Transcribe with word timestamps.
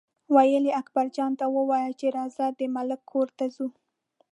ویل 0.35 0.63
یې 0.69 0.77
اکبرجان 0.81 1.31
ته 1.39 1.45
ووایه 1.55 1.91
چې 1.99 2.07
راځه 2.17 2.45
د 2.59 2.61
ملک 2.75 3.01
کور 3.11 3.27
ته 3.37 3.45
ځو. 3.55 3.67